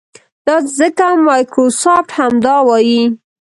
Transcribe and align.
دا 0.45 0.55
ځکه 0.77 1.05
مایکروسافټ 1.25 2.07
همدا 2.17 2.55
وايي. 2.67 3.01